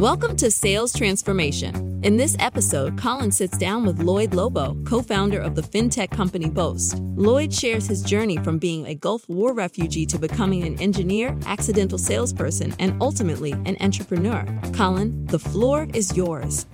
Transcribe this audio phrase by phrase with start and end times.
[0.00, 2.00] Welcome to Sales Transformation.
[2.02, 6.48] In this episode, Collin sits down with Lloyed Lobo, co founder of the fintech company
[6.48, 6.96] Boast.
[7.16, 11.98] Lloyed shares his journey from being a Gulf War refugee to becoming an engineer, accidental
[11.98, 14.46] salesperson, and ultimately an entrepreneur.
[14.72, 16.64] Collin, the floor is yours.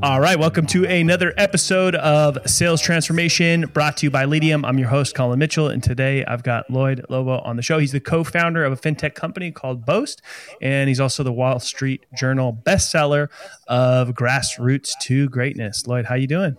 [0.00, 4.64] All right, welcome to another episode of Sales Transformation brought to you by Leadium.
[4.64, 7.80] I'm your host, Collin Mitchell, and today I've got Lloyed Lobo on the show.
[7.80, 10.22] He's the co founder of a fintech company called Boast,
[10.62, 13.28] and he's also the Wall Street Journal bestseller
[13.66, 15.84] of Grassroots to Greatness.
[15.88, 16.56] Lloyed, how you doing?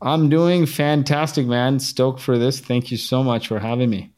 [0.00, 1.78] I'm doing fantastic, man.
[1.78, 2.58] Stoked for this.
[2.58, 4.12] Thank you so much for having me.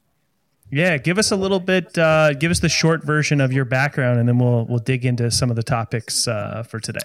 [0.71, 1.99] Yeah, give us a little bit.
[1.99, 5.29] Uh, give us the short version of your background, and then we'll we'll dig into
[5.33, 7.01] some of the topics uh, for today.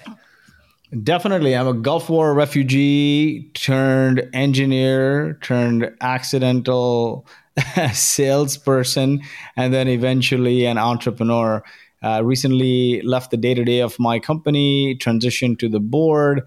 [1.01, 1.55] Definitely.
[1.55, 7.25] I'm a Gulf War refugee turned engineer turned accidental
[7.93, 9.21] salesperson
[9.55, 11.63] and then eventually an entrepreneur.
[12.03, 16.41] Uh, recently left the day to day of my company, transitioned to the board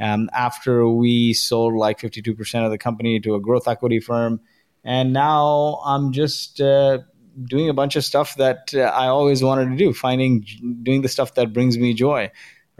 [0.00, 4.40] um, after we sold like 52% of the company to a growth equity firm.
[4.82, 7.00] And now I'm just uh,
[7.44, 10.46] doing a bunch of stuff that uh, I always wanted to do, finding,
[10.82, 12.30] doing the stuff that brings me joy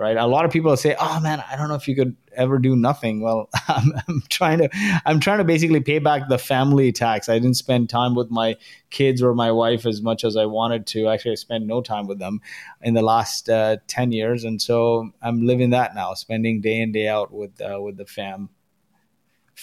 [0.03, 0.17] right?
[0.17, 2.75] A lot of people say oh man i don't know if you could ever do
[2.75, 3.21] nothing.
[3.21, 4.69] Well I'm, I'm, trying to
[5.07, 7.29] i'm trying to basically pay back the family tax.
[7.29, 8.57] I didn't spend time with my
[8.91, 11.09] kids or my wife as much as i wanted to.
[11.09, 12.41] Actually i spent no time with them
[12.83, 16.93] in the last uh, 10 years and so i'm living that now spending day in
[16.93, 18.49] day out with uh, with the fam.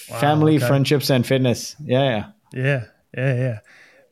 [0.09, 0.67] Wow, family okay.
[0.67, 1.75] friendships and fitness.
[1.83, 2.25] Yeah yeah.
[2.53, 2.85] Yeah
[3.17, 3.59] yeah yeah.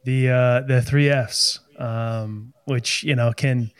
[0.04, 3.72] The uh the three f's um which you know can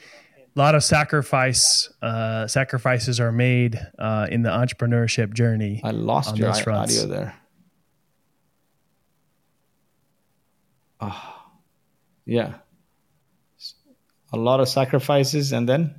[0.58, 5.82] a lot of sacrifice uh, sacrifices are made uh, in the entrepreneurship journey.
[5.84, 7.36] I lost your audio there.
[11.00, 11.46] Oh,
[12.26, 12.56] yeah,
[14.34, 15.94] a lot of sacrifices, and then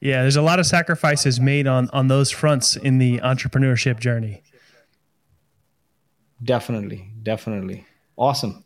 [0.00, 4.44] yeah, there's a lot of sacrifices made on on those fronts in the entrepreneurship journey.
[6.40, 7.84] Definitely, definitely,
[8.16, 8.64] awesome.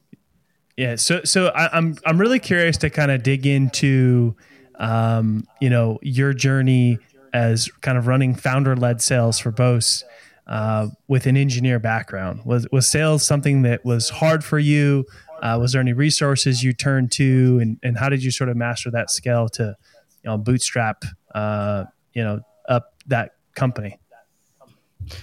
[0.76, 4.36] Yeah, so so I, I'm I'm really curious to kind of dig into
[4.80, 6.98] um, you know, your journey
[7.32, 10.04] as kind of running founder led sales for Boast
[10.48, 12.44] uh, with an engineer background.
[12.44, 15.04] Was, was sales something that was hard for you?
[15.40, 18.56] Uh, was there any resources you turned to and, and how did you sort of
[18.56, 19.76] master that skill to,
[20.24, 21.04] you know, bootstrap,
[21.34, 23.98] uh, you know, up that company?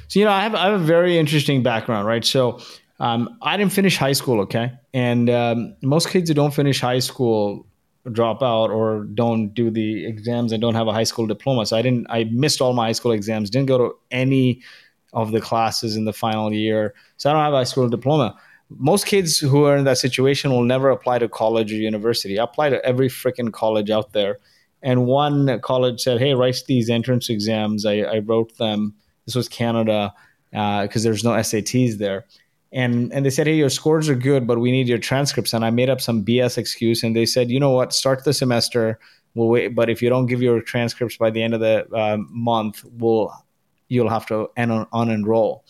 [0.08, 2.24] So, you know, I have, I have a very interesting background, right?
[2.24, 2.62] So,
[3.00, 4.72] um, I didn't finish high school, okay?
[4.92, 7.68] And um, most kids who don't finish high school
[8.12, 11.66] drop out or don't do the exams and don't have a high school diploma.
[11.66, 14.62] So I didn't, I missed all my high school exams, didn't go to any
[15.14, 16.94] of the classes in the final year.
[17.18, 18.38] So I don't have a high school diploma.
[18.70, 22.38] Most kids who are in that situation will never apply to college or university.
[22.38, 24.40] I apply to every freaking college out there.
[24.84, 27.86] And one college said, Hey, write these entrance exams.
[27.86, 28.94] I, I wrote them.
[29.26, 30.14] This was Canada
[30.52, 32.26] because uh, there's no SATs there
[32.72, 35.64] and and they said, "Hey, your scores are good, but we need your transcripts." And
[35.64, 37.94] I made up some BS excuse, and they said, "You know what?
[37.94, 39.00] Start the semester.
[39.36, 42.18] We'll wait, but if you don't give your transcripts by the end of the uh,
[42.30, 43.32] month, we'll
[43.88, 45.62] you'll have to un- unenroll."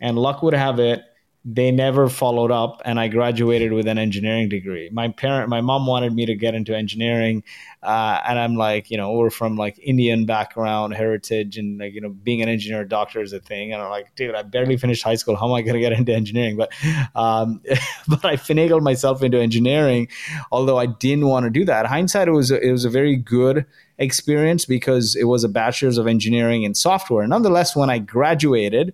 [0.00, 1.02] And luck would have it,
[1.44, 4.90] they never followed up and i graduated with an engineering degree.
[4.92, 7.44] My parent my mom wanted me to get into engineering
[7.82, 12.00] uh, and i'm like you know we're from like indian background heritage and like you
[12.00, 15.02] know being an engineer doctor is a thing and i'm like dude i barely finished
[15.02, 15.36] high school.
[15.36, 16.56] How am i going to get into engineering?
[16.56, 16.72] But
[17.14, 17.62] um,
[18.08, 20.08] but i finagled myself into engineering
[20.50, 21.86] although i didn't want to do that.
[21.86, 23.64] Hindsight it was a, it was a very good
[23.98, 27.26] experience because it was a bachelor's of engineering in software.
[27.26, 28.92] Nonetheless when i graduated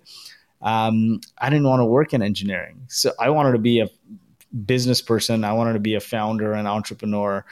[0.65, 2.87] um, I didn't want to work in engineering.
[2.89, 3.89] So I wanted to be a
[4.67, 5.45] business person.
[5.45, 7.45] I wanted to be a founder, an entrepreneur.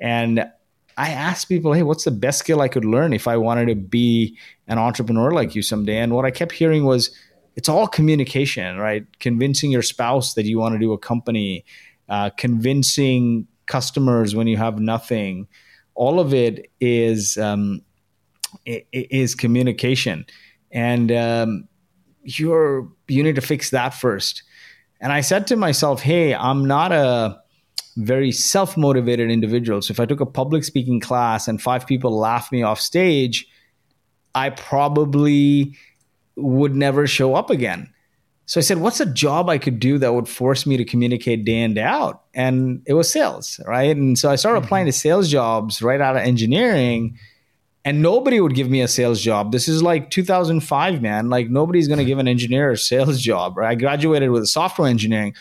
[0.00, 0.50] And
[0.96, 3.74] I asked people, hey, what's the best skill I could learn if I wanted to
[3.74, 4.38] be
[4.68, 5.98] an entrepreneur like you someday?
[5.98, 7.10] And what I kept hearing was,
[7.56, 9.04] it's all communication, right?
[9.18, 11.64] Convincing your spouse that you want to do a company,
[12.08, 15.48] uh, convincing customers when you have nothing.
[15.94, 17.82] All of it is um,
[18.64, 20.24] is communication,
[20.70, 21.68] and um,
[22.22, 24.42] you're you need to fix that first.
[25.00, 27.40] And i said to myself hey i'm not a
[27.96, 29.82] very self-motivated individual.
[29.82, 33.46] So if i took a public speaking class and five people laughed me off stage
[34.34, 35.76] i probably
[36.36, 37.92] would never show up again.
[38.46, 41.44] So i said what's a job i could do that would force me to communicate
[41.44, 42.22] day in day out?
[42.34, 43.96] And it was sales right?
[43.96, 44.66] And so i started mm-hmm.
[44.66, 47.18] applying to sales jobs right out of engineering
[47.84, 49.52] and nobody would give me a sales job.
[49.52, 51.30] This is like 2005, man.
[51.30, 53.56] Like nobody's going to give an engineer a sales job.
[53.56, 53.70] Right?
[53.70, 55.34] I graduated with software engineering.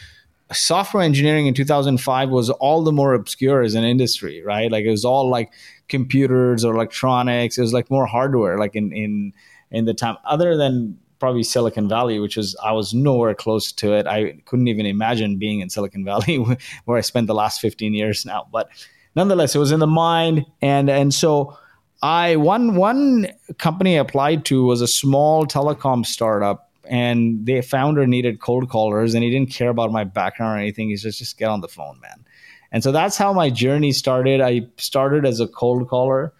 [0.51, 4.71] software engineering in 2005 was all the more obscure as an industry, right?
[4.71, 5.51] Like it was all like
[5.89, 7.57] computers or electronics.
[7.57, 9.33] It was like more hardware, like in in
[9.71, 10.17] in the time.
[10.25, 14.07] Other than probably Silicon Valley, which was I was nowhere close to it.
[14.07, 16.37] I couldn't even imagine being in Silicon Valley,
[16.85, 18.47] where I spent the last 15 years now.
[18.49, 18.69] But
[19.15, 21.57] nonetheless, it was in the mind, and and so
[22.01, 28.07] I one one company I applied to was a small telecom startup, and the founder
[28.07, 30.89] needed cold callers, and he didn't care about my background or anything.
[30.89, 32.25] He's just just get on the phone, man.
[32.71, 34.41] And so that's how my journey started.
[34.41, 36.33] I started as a cold caller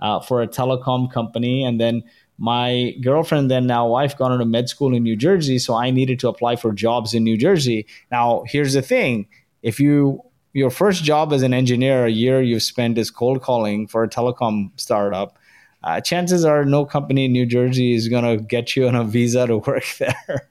[0.00, 2.02] uh, for a telecom company, and then
[2.38, 6.20] my girlfriend then now wife got into med school in New Jersey, so I needed
[6.20, 7.86] to apply for jobs in New Jersey.
[8.10, 9.26] Now, here's the thing:
[9.62, 10.22] if you
[10.56, 14.08] your first job as an engineer, a year you've spent is cold calling for a
[14.08, 15.38] telecom startup.
[15.84, 19.04] Uh, chances are no company in New Jersey is going to get you on a
[19.04, 20.48] visa to work there,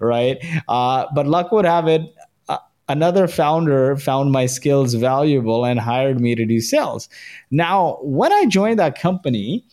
[0.00, 0.44] right?
[0.66, 2.02] Uh, but luck would have it,
[2.48, 2.58] uh,
[2.88, 7.08] another founder found my skills valuable and hired me to do sales.
[7.52, 9.64] Now, when I joined that company,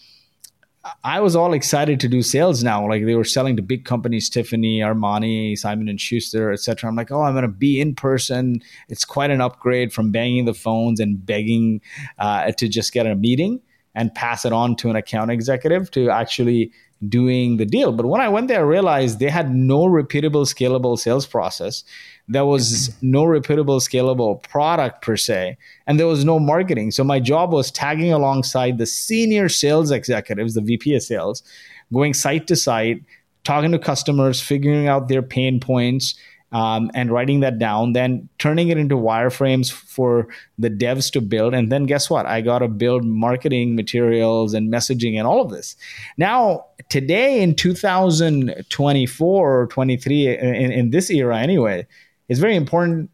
[1.04, 2.88] I was all excited to do sales now.
[2.88, 6.90] Like they were selling to big companies, Tiffany, Armani, Simon and Schuster, etc.
[6.90, 8.62] I'm like, oh, I'm going to be in person.
[8.90, 11.82] It's quite an upgrade from banging the phones and begging
[12.18, 13.62] uh, to just get a meeting
[13.94, 16.72] and pass it on to an account executive to actually
[17.08, 17.92] doing the deal.
[17.92, 21.84] But when I went there, I realized they had no repeatable, scalable sales process.
[22.28, 23.12] There was mm-hmm.
[23.12, 25.58] no repeatable, scalable product per se,
[25.88, 26.92] and there was no marketing.
[26.92, 31.44] So my job was tagging alongside the senior sales executives, the VP of sales,
[31.92, 33.04] going site to site,
[33.44, 36.16] talking to customers, figuring out their pain points,
[36.52, 40.28] um, and writing that down, then turning it into wireframes for
[40.58, 41.54] the devs to build.
[41.54, 42.26] And then guess what?
[42.26, 45.76] I got to build marketing materials and messaging and all of this.
[46.18, 51.88] Now, today in 2024 or 23, in, in this era anyway,
[52.28, 53.10] it's very important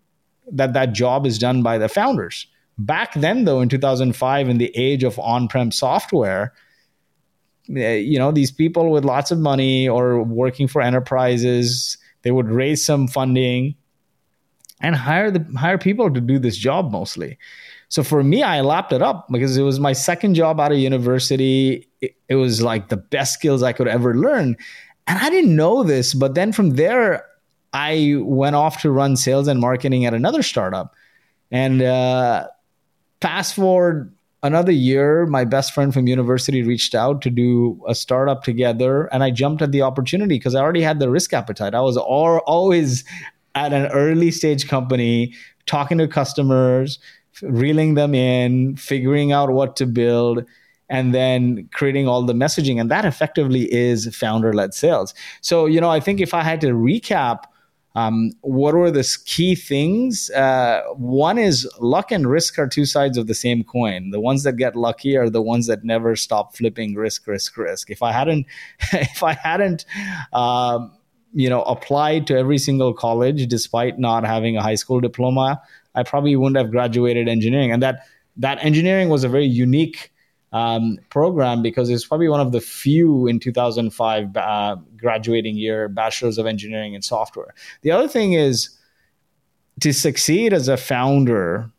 [0.52, 2.48] that that job is done by the founders.
[2.80, 6.54] Back then, though, in 2005, in the age of on prem software,
[7.76, 12.50] eh, you know, these people with lots of money or working for enterprises, they would
[12.50, 13.76] raise some funding
[14.82, 17.38] and hire the hire people to do this job mostly.
[17.90, 20.78] So for me, I lapped it up because it was my second job out of
[20.78, 21.88] university.
[22.02, 24.58] It, it, was like the best skills I could ever learn.
[25.08, 27.26] And I didn't know this, but then from there,
[27.72, 30.96] I went off to run sales and marketing at another startup.
[31.50, 32.48] And uh,
[33.22, 34.14] fast forward
[34.48, 39.24] another year, my best friend from university reached out to do a startup together, and
[39.24, 41.76] I jumped at the opportunity because I already had the risk appetite.
[41.76, 43.04] I was all, always
[43.54, 45.34] at an early stage company
[45.68, 46.98] talking to customers,
[47.44, 50.46] reeling them in, figuring out what to build.
[50.90, 52.80] And then creating all the messaging.
[52.80, 55.14] And that effectively is founder led sales.
[55.42, 57.44] So, you know, I think if I had to recap
[57.98, 60.30] um, what were the key things?
[60.30, 64.12] Uh, one is luck and risk are two sides of the same coin.
[64.12, 67.90] The ones that get lucky are the ones that never stop flipping risk, risk, risk.
[67.90, 68.46] If I hadn't,
[68.94, 69.86] if I hadn't,
[70.32, 70.92] um,
[71.34, 75.60] you know, applied to every single college despite not having a high school diploma,
[75.96, 77.72] I probably wouldn't have graduated engineering.
[77.72, 78.06] And that
[78.36, 80.14] that engineering was a very unique
[80.54, 86.38] um, program because it's probably one of the few in 2005 uh, graduating year bachelors
[86.38, 87.54] of engineering in software.
[87.82, 88.70] The other thing is
[89.82, 91.70] to succeed as a founder,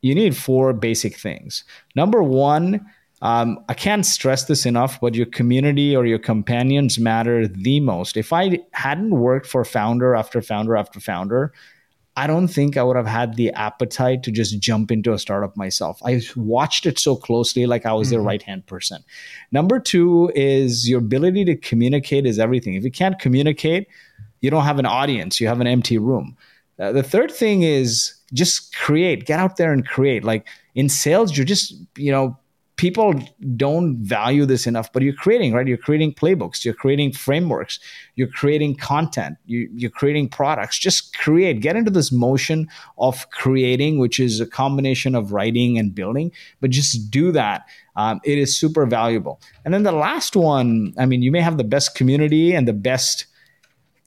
[0.00, 1.64] you need four basic things.
[1.94, 2.84] Number one,
[3.22, 8.16] um, I can't stress this enough, but your community or your companions matter the most.
[8.16, 11.52] If I hadn't worked for founder after founder after founder,
[12.16, 15.56] I don't think I would have had the appetite to just jump into a startup
[15.56, 16.00] myself.
[16.04, 18.16] I watched it so closely, like I was mm-hmm.
[18.16, 19.02] their right hand person.
[19.52, 22.74] Number two is your ability to communicate is everything.
[22.74, 23.88] If you can't communicate,
[24.40, 26.36] you don't have an audience, you have an empty room.
[26.78, 30.24] Uh, the third thing is just create, get out there and create.
[30.24, 32.38] Like in sales, you're just, you know,
[32.80, 33.12] people
[33.56, 35.66] don't value this enough but you're creating right?
[35.66, 37.78] You're creating playbooks you're creating frameworks
[38.14, 40.78] you're creating content you, you're creating products.
[40.78, 45.94] Just create get into this motion of creating which is a combination of writing and
[45.94, 46.32] building
[46.62, 47.66] but just do that.
[47.96, 49.42] Um, it is super valuable.
[49.66, 52.72] And then the last one i mean you may have the best community and the
[52.72, 53.26] best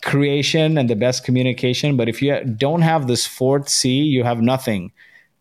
[0.01, 4.41] creation and the best communication but if you don't have this fourth c you have
[4.41, 4.91] nothing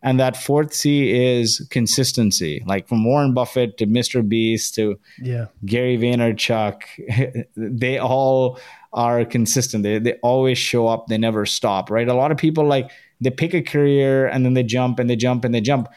[0.02, 2.62] and that fourth C is consistency.
[2.66, 4.26] Like from Warren Buffett to Mr.
[4.26, 5.46] Beast to yeah.
[5.64, 8.58] Gary Vaynerchuk, they all
[8.92, 9.84] are consistent.
[9.84, 11.06] They, they always show up.
[11.06, 12.08] They never stop, right?
[12.08, 12.90] A lot of people like
[13.20, 15.88] they pick a career and then they jump and they jump and they jump,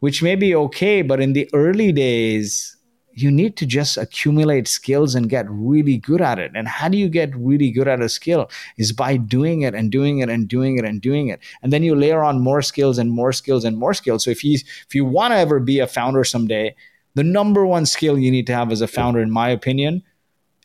[0.00, 1.02] which may be okay.
[1.02, 2.76] But in the early days,
[3.14, 6.52] you need to just accumulate skills and get really good at it.
[6.54, 8.50] And how do you get really good at a skill?
[8.78, 11.40] Is by doing it and doing it and doing it and doing it.
[11.62, 14.24] And then you layer on more skills and more skills and more skills.
[14.24, 16.74] So if you if you want to ever be a founder someday,
[17.14, 20.02] the number one skill you need to have as a founder, in my opinion,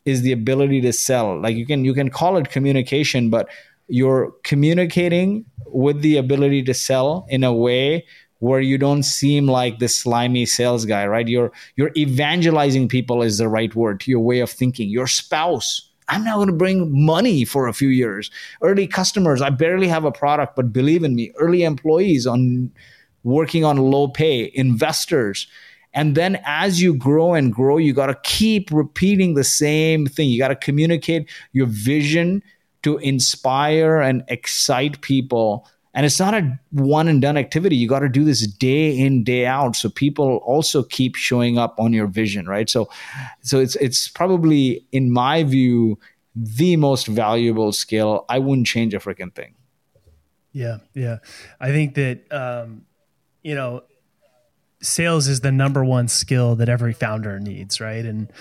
[0.05, 1.39] is the ability to sell.
[1.39, 3.49] Like you can you can call it communication, but
[3.87, 8.05] you're communicating with the ability to sell in a way
[8.39, 11.27] where you don't seem like the slimy sales guy, right?
[11.27, 14.89] You're you're evangelizing people is the right word to your way of thinking.
[14.89, 15.81] Your spouse.
[16.09, 18.31] I'm not going to bring money for a few years.
[18.61, 21.33] Early customers, I barely have a product, but believe in me.
[21.37, 22.71] Early employees on
[23.23, 25.47] working on low pay, investors.
[25.93, 30.29] And then as you grow and grow, you got to keep repeating the same thing.
[30.29, 32.41] You got to communicate your vision
[32.83, 35.67] to inspire and excite people
[35.97, 37.75] and it's not a one and done activity.
[37.75, 41.73] You got to do this day in day out so people also keep showing up
[41.79, 42.69] on your vision right?
[42.69, 42.87] So
[43.41, 45.97] so it's it's probably in my view
[46.35, 48.25] the most valuable skill.
[48.29, 49.55] I wouldn't change a freaking thing.
[50.51, 51.17] Yeah yeah.
[51.59, 52.85] I think that um
[53.41, 53.81] you know
[54.83, 58.05] sales is the number one skill that every founder needs right?
[58.05, 58.31] And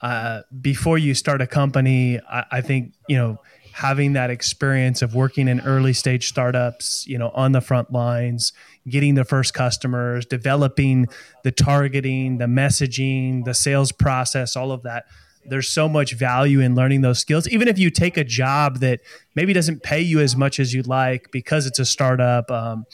[0.00, 3.38] uh, before you start a company I, I think you know
[3.74, 8.52] having that experience of working in early stage startups, you know, on the front lines,
[8.88, 11.08] getting the first customers, developing
[11.42, 15.06] the targeting, the messaging, the sales process, all of that.
[15.44, 17.48] There's so much value in learning those skills.
[17.48, 19.00] Even if you take a job that
[19.34, 22.84] maybe doesn't pay you as much as you'd like because it's a startup, um,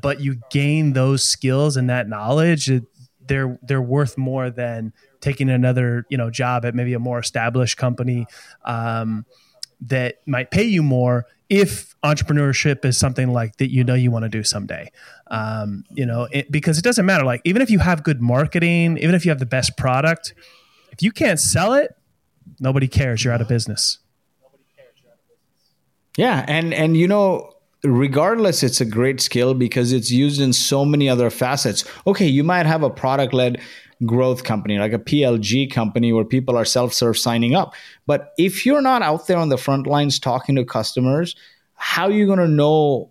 [0.00, 2.70] but you gain those skills and that knowledge,
[3.20, 7.76] they're they're worth more than taking another you know job at maybe a more established
[7.76, 8.26] company.
[8.64, 9.26] Um,
[9.82, 14.24] that might pay you more if entrepreneurship is something like that you know you want
[14.24, 14.90] to do someday.
[15.26, 18.98] Um, you know it, because it doesn't matter like even if you have good marketing
[18.98, 20.34] even if you have the best product
[20.92, 21.94] if you can't sell it
[22.58, 23.98] nobody cares you're out of business.
[26.16, 30.84] Yeah and and you know regardless it's a great skill because it's used in so
[30.84, 31.84] many other facets.
[32.06, 33.60] Okay you might have a product led
[34.04, 37.74] growth company, like a PLG company where people are self serve signing up.
[38.06, 41.36] But if you're not out there on the front lines talking to customers,
[41.74, 43.10] how are you going to know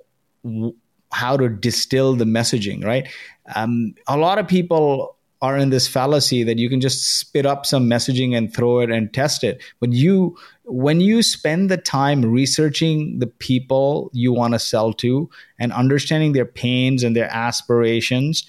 [1.11, 3.07] how to distill the messaging, right?
[3.55, 7.65] Um, a lot of people are in this fallacy that you can just spit up
[7.65, 9.61] some messaging and throw it and test it.
[9.79, 15.29] But you, when you spend the time researching the people you want to sell to
[15.57, 18.45] and understanding their pains and their aspirations,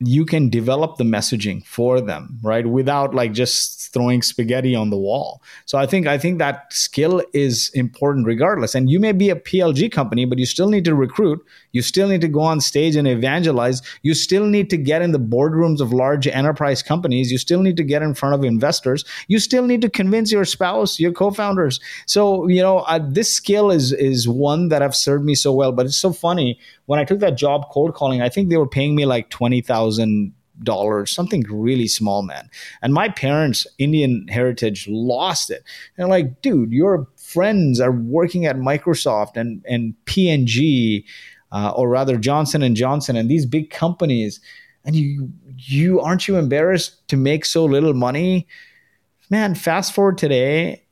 [0.00, 2.66] you can develop the messaging for them right?
[2.66, 5.40] Without like just throwing spaghetti on the wall.
[5.66, 8.74] So i think i think that skill is important regardless.
[8.74, 12.08] And you may be a plg company but you still need to recruit you still
[12.08, 13.82] need to go on stage and evangelize.
[14.02, 17.30] You still need to get in the boardrooms of large enterprise companies.
[17.30, 19.04] You still need to get in front of investors.
[19.28, 21.80] You still need to convince your spouse your co-founders.
[22.06, 25.72] So you know uh, this skill is is one that have served me so well
[25.72, 26.58] but it's so funny.
[26.86, 29.60] When I took that job cold calling, I think they were paying me like twenty
[29.60, 32.48] thousand dollars, something really small, man.
[32.82, 35.64] And my parents, Indian heritage, lost it.
[35.98, 41.04] And like, dude, your friends are working at Microsoft and and P&G,
[41.54, 44.40] uh, or rather Johnson and Johnson, and these big companies,
[44.84, 48.46] and you you aren't you embarrassed to make so little money,
[49.30, 49.54] man?
[49.54, 50.82] Fast forward today.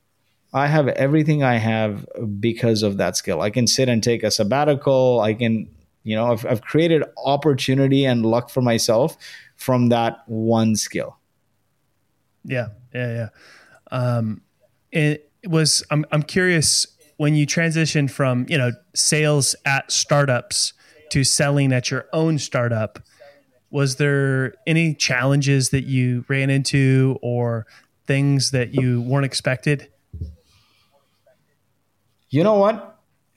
[0.55, 2.07] I have everything I have
[2.39, 3.41] because of that skill.
[3.41, 5.21] I can sit and take a sabbatical.
[5.21, 5.69] I can
[6.05, 9.17] you know, I've, I've created opportunity and luck for myself
[9.57, 11.19] from that one skill.
[12.45, 13.29] Yeah, yeah, yeah.
[13.97, 14.43] Um,
[14.91, 15.85] it was.
[15.91, 16.87] I'm I'm curious
[17.23, 20.73] when you transitioned from you know sales at startups
[21.09, 22.99] to selling at your own startup.
[23.71, 27.65] Was there any challenges that you ran into or
[28.09, 29.87] things that you weren't expected?
[32.29, 32.92] You know what?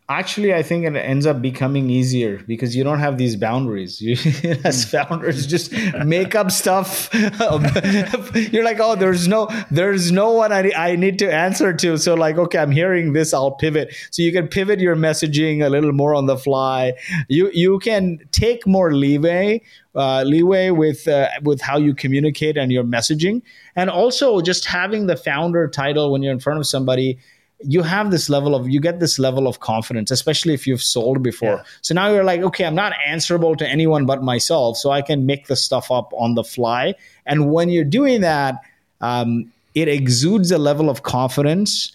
[0.07, 4.01] Actually i think it ends up becoming easier because you don't have these boundaries.
[4.05, 4.15] You,
[4.63, 4.97] as hmm.
[4.97, 5.71] founders just
[6.05, 7.09] make up stuff.
[8.51, 11.97] You're like oh there's no there's no one I, I need to answer to.
[11.97, 13.95] So like okay i'm hearing this i'll pivot.
[14.11, 16.93] So you can pivot your messaging a little more on the fly.
[17.27, 19.61] You you can take more leeway
[19.95, 23.41] uh, leeway with uh, with how you communicate and your messaging.
[23.75, 27.17] And also just having the founder title when you're in front of somebody
[27.63, 31.23] you have this level of you get this level of confidence especially if you've sold
[31.23, 31.55] before.
[31.55, 31.63] Yeah.
[31.81, 35.25] so now you're like okay i'm not answerable to anyone but myself so i can
[35.25, 36.93] make the stuff up on the fly.
[37.25, 38.61] And when you're doing that
[39.01, 41.91] um, it exudes a level of confidence.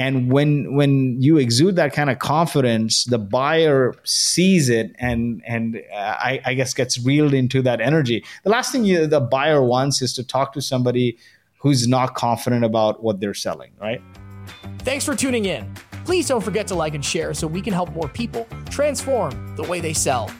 [0.00, 5.82] And when when you exude that kind of confidence the buyer sees it and and
[5.92, 8.24] uh, I, I guess gets reeled into that energy.
[8.44, 11.18] The last thing you, the buyer wants is to talk to somebody
[11.58, 14.00] who's not confident about what they're selling right
[14.80, 15.72] thanks for tuning in.
[16.04, 19.62] Please don't forget to like and share so we can help more people transform the
[19.64, 20.30] way they sell